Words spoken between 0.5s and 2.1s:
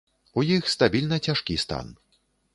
іх стабільна цяжкі стан.